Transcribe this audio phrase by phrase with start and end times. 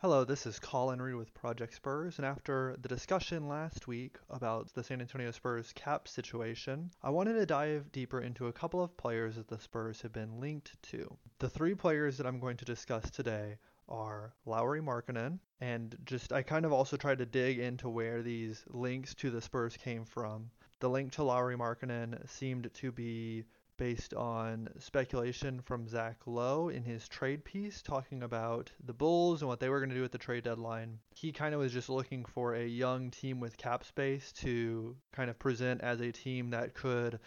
[0.00, 4.72] Hello, this is Colin Reed with Project Spurs, and after the discussion last week about
[4.72, 8.96] the San Antonio Spurs cap situation, I wanted to dive deeper into a couple of
[8.96, 11.16] players that the Spurs have been linked to.
[11.40, 13.56] The three players that I'm going to discuss today
[13.88, 18.62] are Lauri Markkanen, and just I kind of also tried to dig into where these
[18.68, 20.48] links to the Spurs came from.
[20.78, 23.42] The link to Lauri Markkanen seemed to be
[23.78, 29.48] based on speculation from Zach Lowe in his trade piece talking about the Bulls and
[29.48, 30.98] what they were going to do at the trade deadline.
[31.14, 35.30] He kind of was just looking for a young team with cap space to kind
[35.30, 37.18] of present as a team that could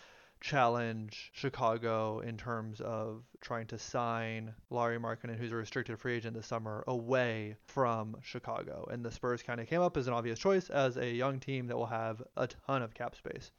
[0.41, 6.35] challenge Chicago in terms of trying to sign Lauri Markkanen, who's a restricted free agent
[6.35, 8.87] this summer, away from Chicago.
[8.91, 11.67] And the Spurs kind of came up as an obvious choice as a young team
[11.67, 13.51] that will have a ton of cap space.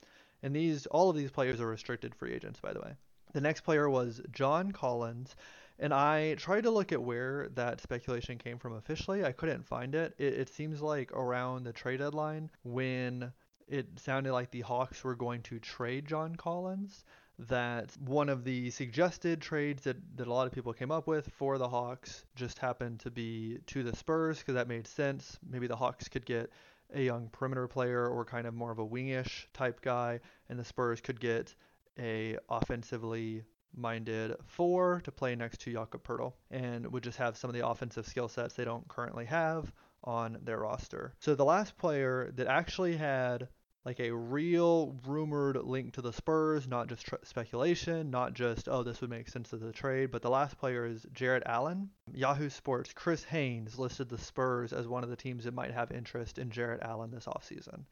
[0.43, 2.95] And these, all of these players are restricted free agents, by the way.
[3.33, 5.37] The next player was John Collins,
[5.79, 9.25] and I tried to look at where that speculation came from officially.
[9.25, 10.15] I couldn't find it.
[10.19, 13.33] It, it seems like around the trade deadline when
[13.69, 17.05] it sounded like the Hawks were going to trade John Collins.
[17.39, 21.29] That one of the suggested trades that, that a lot of people came up with
[21.33, 25.39] for the Hawks just happened to be to the Spurs because that made sense.
[25.49, 26.53] Maybe the Hawks could get
[26.95, 30.65] a young perimeter player or kind of more of a wingish type guy, and the
[30.65, 31.55] Spurs could get
[31.99, 37.49] a offensively minded four to play next to Jakob Poeltl and would just have some
[37.49, 39.73] of the offensive skill sets they don't currently have
[40.05, 41.15] on their roster.
[41.21, 43.49] So the last player that actually had
[43.85, 49.01] like a real rumored link to the Spurs, not just speculation, not just, oh, this
[49.01, 51.91] would make sense as a trade, but the last player is Jarrett Allen.
[52.13, 55.91] Yahoo Sports' Chris Haynes listed the Spurs as one of the teams that might have
[55.91, 57.85] interest in Jarrett Allen this offseason.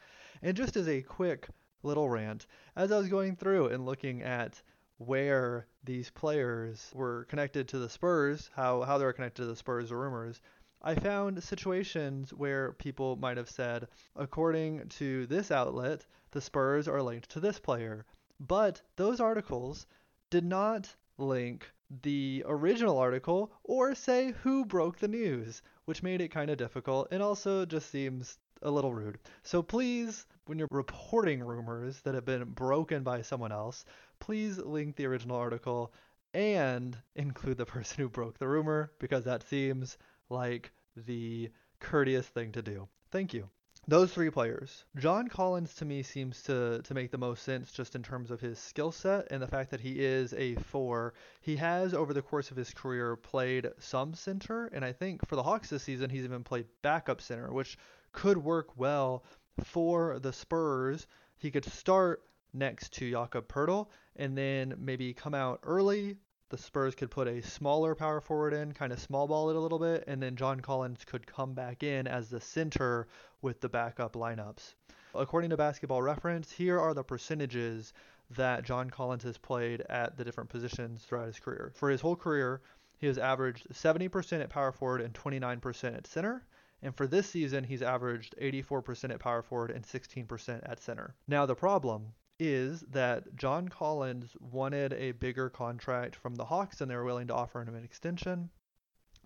[0.42, 1.48] And just as a quick
[1.83, 2.46] little rant,
[2.77, 4.62] as I was going through and looking at
[4.98, 9.56] where these players were connected to the Spurs, how, how they were connected to the
[9.56, 10.41] Spurs rumors,
[10.83, 17.03] I found situations where people might have said, according to this outlet, the Spurs are
[17.03, 18.06] linked to this player.
[18.39, 19.86] But those articles
[20.30, 21.70] did not link
[22.02, 27.08] the original article or say who broke the news, which made it kind of difficult
[27.11, 29.18] and also just seems a little rude.
[29.42, 33.85] So please, when you're reporting rumors that have been broken by someone else,
[34.18, 35.92] please link the original article
[36.33, 39.98] and include the person who broke the rumor because that seems
[40.30, 42.89] like the courteous thing to do.
[43.11, 43.48] Thank you.
[43.89, 44.85] Those three players.
[44.98, 48.41] John Collins to me seems to, to make the most sense just in terms of
[48.41, 51.14] his skill set and the fact that he is a four.
[51.41, 55.35] He has, over the course of his career, played some center, and I think for
[55.35, 57.79] the Hawks this season, he's even played backup center, which
[58.12, 59.24] could work well
[59.64, 61.07] for the Spurs.
[61.39, 66.17] He could start next to Jakob Poeltl and then maybe come out early
[66.50, 69.61] the Spurs could put a smaller power forward in, kind of small ball it a
[69.61, 73.06] little bit, and then John Collins could come back in as the center
[73.40, 74.74] with the backup lineups.
[75.14, 77.92] According to Basketball Reference, here are the percentages
[78.30, 81.72] that John Collins has played at the different positions throughout his career.
[81.74, 82.61] For his whole career,
[82.98, 86.44] he has averaged 70% at power forward and 29% at center.
[86.82, 91.14] And for this season, he's averaged 84% at power forward and 16% at center.
[91.28, 96.90] Now, the problem is that John Collins wanted a bigger contract from the Hawks and
[96.90, 98.48] they were willing to offer him an extension.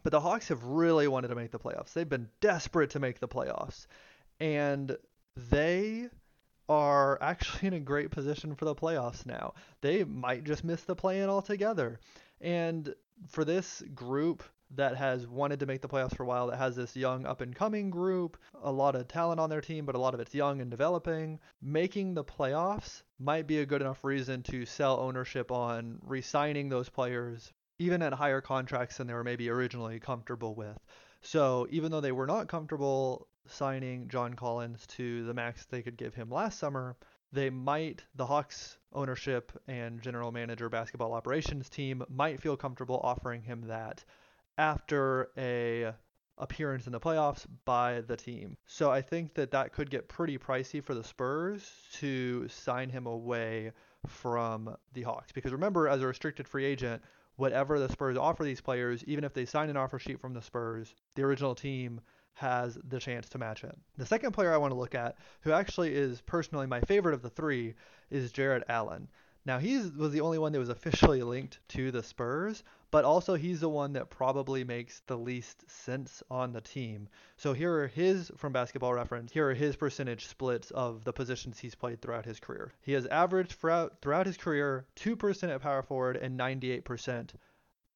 [0.03, 1.93] But the Hawks have really wanted to make the playoffs.
[1.93, 3.87] They've been desperate to make the playoffs.
[4.41, 4.97] And
[5.37, 6.09] they
[6.69, 9.55] are actually in a great position for the playoffs now.
[9.81, 12.01] They might just miss the play in altogether.
[12.41, 12.95] And
[13.29, 14.43] for this group
[14.77, 17.41] that has wanted to make the playoffs for a while, that has this young up
[17.41, 20.35] and coming group, a lot of talent on their team, but a lot of it's
[20.35, 21.39] young and developing.
[21.63, 26.69] Making the playoffs might be a good enough reason to sell ownership on re signing
[26.69, 30.79] those players, even at higher contracts than they were maybe originally comfortable with.
[31.23, 35.97] So even though they were not comfortable signing John Collins to the max they could
[35.97, 36.97] give him last summer,
[37.33, 43.43] they might, the Hawks ownership and general manager basketball operations team might feel comfortable offering
[43.43, 44.05] him that
[44.59, 45.93] after a
[46.39, 48.57] appearance in the playoffs by the team.
[48.67, 53.07] So I think that that could get pretty pricey for the Spurs to sign him
[53.07, 53.73] away
[54.07, 57.03] from the Hawks because remember as a restricted free agent
[57.37, 60.43] whatever the Spurs offer these players even if they sign an offer sheet from the
[60.43, 62.01] Spurs the original team
[62.35, 63.75] has the chance to match it.
[63.97, 67.23] The second player I want to look at who actually is personally my favorite of
[67.23, 67.75] the 3
[68.11, 69.09] is Jarrett Allen.
[69.47, 73.35] Now he was the only one that was officially linked to the Spurs, but also
[73.35, 77.09] he's the one that probably makes the least sense on the team.
[77.37, 81.59] So here are his, from basketball reference, here are his percentage splits of the positions
[81.59, 82.73] he's played throughout his career.
[82.81, 87.31] He has averaged throughout, throughout his career 2% at power forward and 98%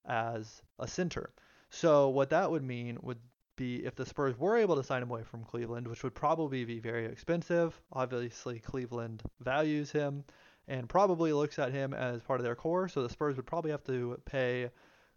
[0.04, 1.30] as a center.
[1.70, 3.20] So what that would mean would
[3.56, 6.64] be if the Spurs were able to sign him away from Cleveland, which would probably
[6.64, 7.80] be very expensive.
[7.92, 10.24] Obviously, Cleveland values him
[10.68, 13.70] and probably looks at him as part of their core, so the Spurs would probably
[13.70, 14.70] have to pay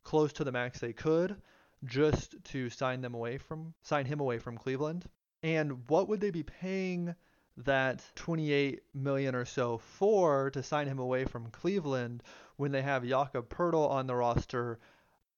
[0.04, 1.36] close to the max they could
[1.84, 5.06] just to sign them away from sign him away from Cleveland.
[5.44, 7.16] And what would they be paying
[7.58, 12.24] that 28 million or so for to sign him away from Cleveland
[12.56, 14.80] when they have Jakob Poeltl on the roster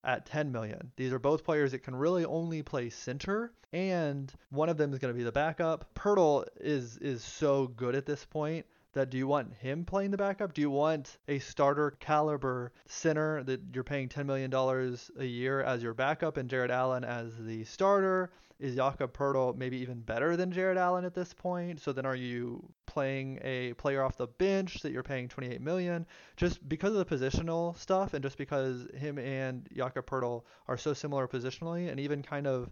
[0.03, 0.91] at 10 million.
[0.95, 4.99] These are both players that can really only play center and one of them is
[4.99, 5.93] going to be the backup.
[5.95, 10.17] Poeltl is is so good at this point that do you want him playing the
[10.17, 10.53] backup?
[10.53, 14.53] Do you want a starter caliber center that you're paying $10 million
[15.19, 18.31] a year as your backup and Jarrett Allen as the starter?
[18.59, 21.81] Is Jakob Poeltl maybe even better than Jarrett Allen at this point?
[21.81, 26.05] So then are you playing a player off the bench that you're paying 28 million
[26.37, 30.93] just because of the positional stuff and just because him and Jakob Poeltl are so
[30.93, 32.71] similar positionally and even kind of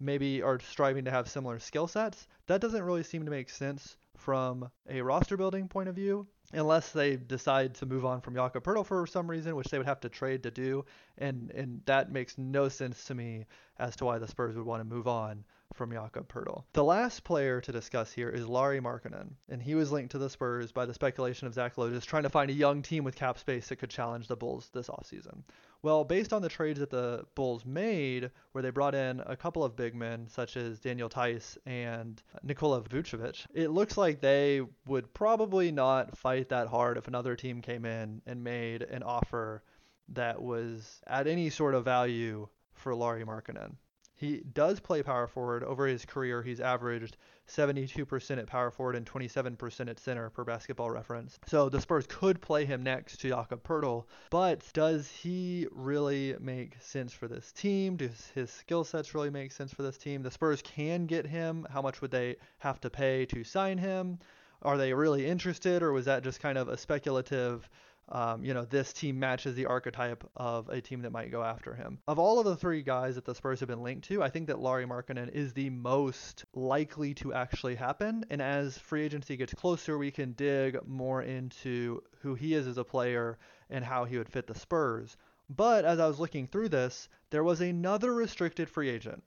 [0.00, 3.96] maybe are striving to have similar skill sets, that doesn't really seem to make sense
[4.16, 8.64] from a roster building point of view, unless they decide to move on from Jakob
[8.64, 10.84] Poeltl for some reason, which they would have to trade to do,
[11.18, 13.46] and and that makes no sense to me
[13.78, 15.44] as to why the Spurs would want to move on
[15.74, 16.64] from Jakob Poeltl.
[16.72, 20.30] The last player to discuss here is Lauri Markkanen, and he was linked to the
[20.30, 23.16] Spurs by the speculation of Zach Lowe just trying to find a young team with
[23.16, 25.42] cap space that could challenge the Bulls this offseason.
[25.82, 29.64] Well, based on the trades that the Bulls made, where they brought in a couple
[29.64, 35.12] of big men such as Daniel Theis and Nikola Vucevic, it looks like they would
[35.14, 39.62] probably not fight that hard if another team came in and made an offer
[40.10, 43.76] that was at any sort of value for Lauri Markkanen.
[44.20, 45.64] He does play power forward.
[45.64, 47.16] Over his career, he's averaged
[47.48, 51.38] 72% at power forward and 27% at center per basketball reference.
[51.46, 56.74] So the Spurs could play him next to Jakob Poeltl, but does he really make
[56.82, 57.96] sense for this team?
[57.96, 60.22] Does his skill sets really make sense for this team?
[60.22, 61.66] The Spurs can get him.
[61.70, 64.18] How much would they have to pay to sign him?
[64.60, 67.70] Are they really interested, or was that just kind of a speculative
[68.12, 71.74] um, you know, this team matches the archetype of a team that might go after
[71.74, 72.00] him.
[72.08, 74.48] Of all of the three guys that the Spurs have been linked to, I think
[74.48, 78.24] that Lauri Markkanen is the most likely to actually happen.
[78.28, 82.78] And as free agency gets closer, we can dig more into who he is as
[82.78, 85.16] a player and how he would fit the Spurs.
[85.48, 89.22] But as I was looking through this, there was another restricted free agent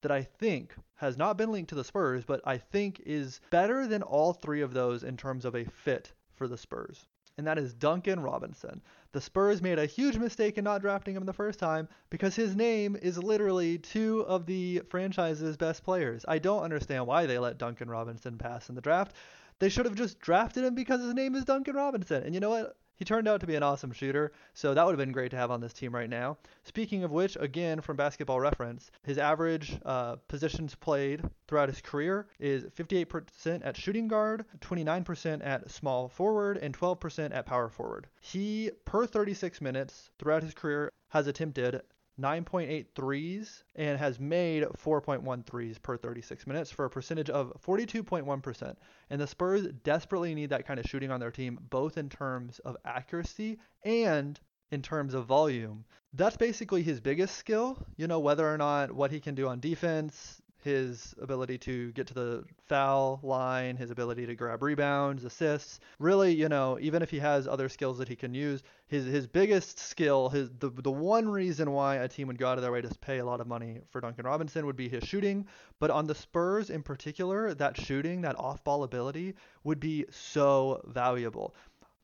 [0.00, 3.86] that I think has not been linked to the Spurs, but I think is better
[3.86, 7.06] than all three of those in terms of a fit for the Spurs
[7.38, 8.82] and that is Duncan Robinson.
[9.12, 12.54] The Spurs made a huge mistake in not drafting him the first time because his
[12.54, 16.24] name is literally two of the franchise's best players.
[16.28, 19.14] I don't understand why they let Duncan Robinson pass in the draft.
[19.60, 22.24] They should have just drafted him because his name is Duncan Robinson.
[22.24, 22.76] And you know what?
[22.98, 25.36] He turned out to be an awesome shooter, so that would have been great to
[25.36, 26.36] have on this team right now.
[26.64, 32.26] Speaking of which, again from basketball reference, his average uh, positions played throughout his career
[32.40, 38.08] is 58% at shooting guard, 29% at small forward, and 12% at power forward.
[38.20, 41.80] He, per 36 minutes throughout his career, has attempted
[42.20, 48.76] 9.8 threes and has made 4.1 threes per 36 minutes for a percentage of 42.1%.
[49.10, 52.58] And the Spurs desperately need that kind of shooting on their team, both in terms
[52.60, 54.38] of accuracy and
[54.70, 55.84] in terms of volume.
[56.12, 57.86] That's basically his biggest skill.
[57.96, 62.06] You know, whether or not what he can do on defense, his ability to get
[62.08, 65.80] to the foul line, his ability to grab rebounds, assists.
[65.98, 69.26] Really, you know, even if he has other skills that he can use, his his
[69.26, 72.72] biggest skill, his the the one reason why a team would go out of their
[72.72, 75.46] way to pay a lot of money for Duncan Robinson would be his shooting.
[75.78, 79.34] But on the Spurs in particular, that shooting, that off-ball ability
[79.64, 81.54] would be so valuable.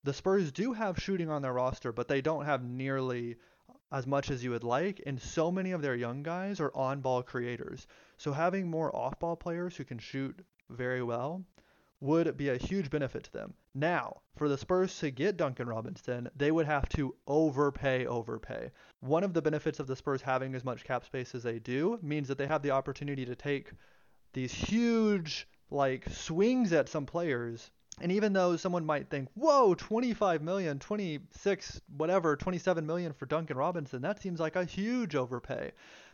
[0.04, 3.36] The Spurs do have shooting on their roster, but they don't have nearly
[3.94, 7.00] as much as you would like, and so many of their young guys are on
[7.00, 7.86] ball creators.
[8.18, 11.44] So having more off ball players who can shoot very well
[12.00, 13.54] would be a huge benefit to them.
[13.72, 18.72] Now, for the Spurs to get Duncan Robinson, they would have to overpay, overpay.
[18.98, 22.00] One of the benefits of the Spurs having as much cap space as they do
[22.02, 23.70] means that they have the opportunity to take
[24.32, 27.70] these huge like swings at some players
[28.00, 33.56] and even though someone might think, whoa, 25 million, 26, whatever, 27 million for Duncan
[33.56, 35.72] Robinson, that seems like a huge overpay.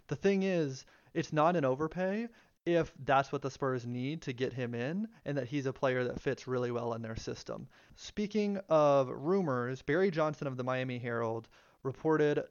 [0.09, 0.85] The thing is,
[1.15, 2.29] it's not an overpay
[2.67, 6.05] if that's what the Spurs need to get him in and that he's a player
[6.05, 7.67] that fits really well in their system.
[7.97, 11.49] Speaking of rumors, Barry Johnson of the Miami Herald
[11.83, 12.45] reported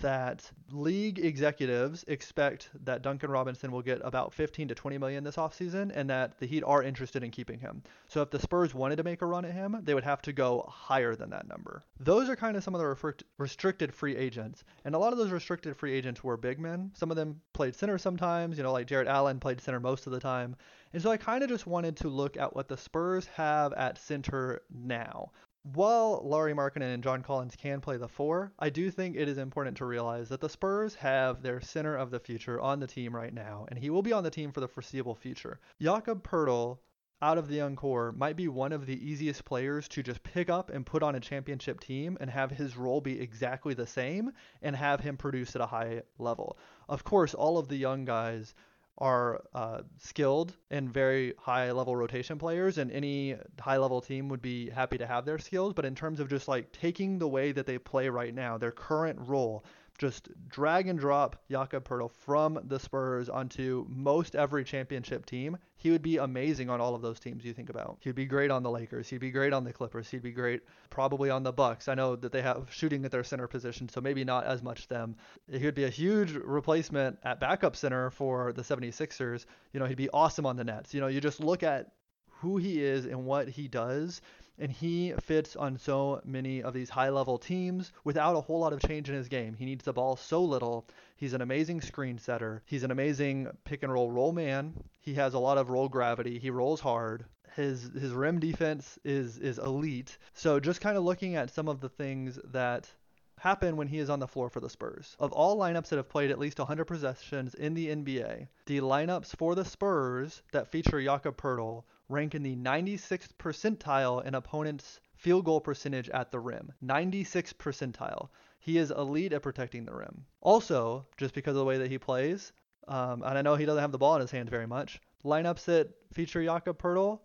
[0.00, 5.36] that league executives expect that Duncan Robinson will get about 15 to 20 million this
[5.36, 7.82] offseason and that the Heat are interested in keeping him.
[8.08, 10.32] So if the Spurs wanted to make a run at him, they would have to
[10.32, 11.84] go higher than that number.
[12.00, 14.64] Those are kind of some of the restricted free agents.
[14.84, 16.90] And a lot of those restricted free agents were big men.
[16.94, 20.12] Some of them played center sometimes, you know, like Jarrett Allen played center most of
[20.12, 20.56] the time.
[20.92, 23.98] And so I kind of just wanted to look at what the Spurs have at
[23.98, 25.30] center now
[25.74, 29.36] while Lauri Markkanen and John Collins can play the four, I do think it is
[29.36, 33.14] important to realize that the Spurs have their center of the future on the team
[33.16, 35.58] right now, and he will be on the team for the foreseeable future.
[35.82, 36.78] Jakob Poeltl,
[37.20, 40.48] out of the young core, might be one of the easiest players to just pick
[40.48, 44.30] up and put on a championship team and have his role be exactly the same
[44.62, 46.58] and have him produce at a high level.
[46.88, 48.54] Of course, all of the young guys
[48.98, 54.42] are uh, skilled and very high level rotation players, and any high level team would
[54.42, 55.74] be happy to have their skills.
[55.74, 58.72] But in terms of just like taking the way that they play right now, their
[58.72, 59.64] current role,
[59.96, 65.90] just drag and drop Jakob Poeltl from the Spurs onto most every championship team, he
[65.90, 67.98] would be amazing on all of those teams you think about.
[68.00, 69.08] He'd be great on the Lakers.
[69.08, 70.10] He'd be great on the Clippers.
[70.10, 71.88] He'd be great probably on the Bucks.
[71.88, 74.88] I know that they have shooting at their center position, so maybe not as much
[74.88, 75.16] them.
[75.50, 79.46] He would be a huge replacement at backup center for the 76ers.
[79.72, 80.94] You know, he'd be awesome on the Nets.
[80.94, 81.92] You know, you just look at
[82.40, 84.20] who he is and what he does
[84.58, 88.72] and he fits on so many of these high level teams without a whole lot
[88.72, 89.54] of change in his game.
[89.54, 90.86] He needs the ball so little.
[91.16, 92.62] He's an amazing screen setter.
[92.66, 94.74] He's an amazing pick and roll roll man.
[95.00, 96.38] He has a lot of roll gravity.
[96.38, 97.24] He rolls hard.
[97.54, 100.18] His his rim defense is is elite.
[100.34, 102.90] So just kind of looking at some of the things that
[103.38, 105.14] happen when he is on the floor for the Spurs.
[105.18, 109.36] Of all lineups that have played at least 100 possessions in the NBA, the lineups
[109.36, 115.44] for the Spurs that feature Jakob Poeltl rank in the 96th percentile in opponents' field
[115.44, 116.72] goal percentage at the rim.
[116.84, 118.28] 96th percentile.
[118.58, 120.24] He is elite at protecting the rim.
[120.40, 122.52] Also, just because of the way that he plays,
[122.88, 125.64] um, and I know he doesn't have the ball in his hands very much, lineups
[125.64, 127.20] that feature Jakob Poeltl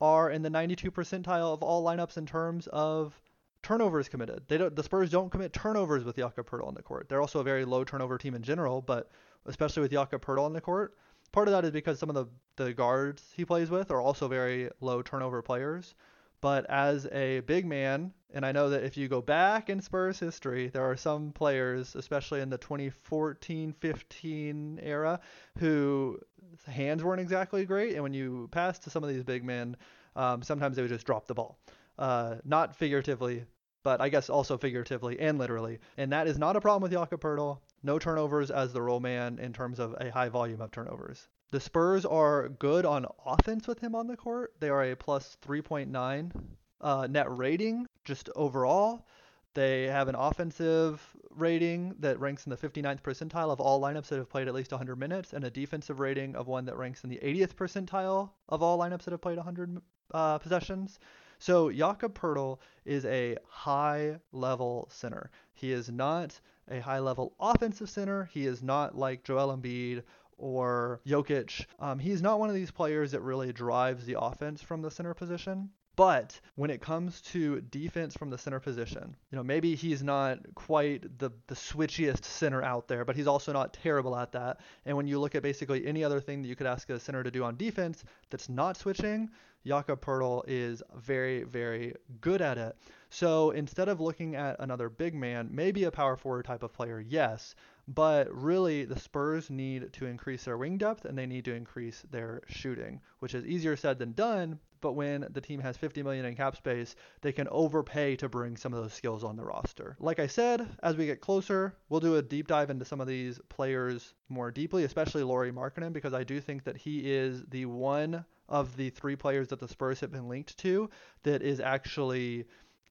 [0.00, 3.20] are in the 92 percentile of all lineups in terms of
[3.62, 4.42] turnovers committed.
[4.48, 7.08] They don't, the Spurs don't commit turnovers with Jakob Poeltl on the court.
[7.08, 9.10] They're also a very low turnover team in general, but
[9.46, 10.96] especially with Jakob Poeltl on the court,
[11.32, 14.28] part of that is because some of the, the guards he plays with are also
[14.28, 15.94] very low turnover players.
[16.40, 20.20] But as a big man, and I know that if you go back in Spurs
[20.20, 25.18] history, there are some players, especially in the 2014 15 era,
[25.58, 26.20] who
[26.66, 27.94] hands weren't exactly great.
[27.94, 29.76] And when you pass to some of these big men,
[30.14, 31.58] um, sometimes they would just drop the ball.
[31.98, 33.44] Uh, not figuratively,
[33.82, 35.80] but I guess also figuratively and literally.
[35.96, 37.58] And that is not a problem with Jakob Poeltl.
[37.82, 41.28] No turnovers as the roll man in terms of a high volume of turnovers.
[41.50, 44.54] The Spurs are good on offense with him on the court.
[44.60, 46.32] They are a plus 3.9
[46.80, 49.06] uh, net rating just overall.
[49.54, 54.18] They have an offensive rating that ranks in the 59th percentile of all lineups that
[54.18, 57.10] have played at least 100 minutes, and a defensive rating of one that ranks in
[57.10, 59.80] the 80th percentile of all lineups that have played 100
[60.12, 60.98] uh, possessions.
[61.38, 65.30] So Jakob Poeltl is a high level center.
[65.52, 66.38] He is not
[66.70, 68.28] a high level offensive center.
[68.32, 70.02] He is not like Joel Embiid
[70.36, 71.66] or Jokic.
[71.80, 75.14] Um, he's not one of these players that really drives the offense from the center
[75.14, 75.70] position.
[75.98, 80.38] But when it comes to defense from the center position, you know, maybe he's not
[80.54, 84.60] quite the, the switchiest center out there, but he's also not terrible at that.
[84.86, 87.24] And when you look at basically any other thing that you could ask a center
[87.24, 89.28] to do on defense that's not switching,
[89.68, 92.74] Jakob Poeltl is very, very good at it.
[93.10, 96.98] So instead of looking at another big man, maybe a power forward type of player,
[97.00, 97.54] yes,
[97.86, 102.02] but really the Spurs need to increase their wing depth and they need to increase
[102.10, 104.58] their shooting, which is easier said than done.
[104.80, 108.56] But when the team has 50 million in cap space, they can overpay to bring
[108.56, 109.96] some of those skills on the roster.
[110.00, 113.06] Like I said, as we get closer, we'll do a deep dive into some of
[113.06, 117.66] these players more deeply, especially Lauri Markkanen, because I do think that he is the
[117.66, 120.90] one of the three players that the Spurs have been linked to
[121.22, 122.46] that is actually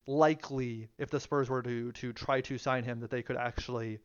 [0.06, 4.00] likely if the Spurs were to to try to sign him that they could actually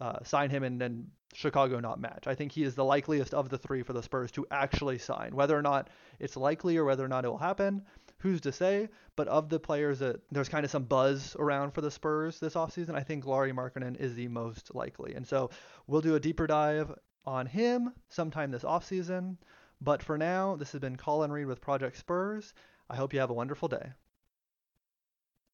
[0.00, 2.26] uh, sign him and then Chicago not match.
[2.26, 5.34] I think he is the likeliest of the three for the Spurs to actually sign.
[5.34, 7.82] Whether or not it's likely or whether or not it will happen,
[8.18, 8.88] who's to say?
[9.16, 12.54] But of the players that there's kind of some buzz around for the Spurs this
[12.54, 15.14] offseason, I think Lauri Markkanen is the most likely.
[15.14, 15.50] And so
[15.86, 16.92] we'll do a deeper dive
[17.26, 19.36] on him sometime this offseason.
[19.84, 22.54] But for now, this has been Colin Reed with Project Spurs.
[22.88, 23.92] I hope you have a wonderful day.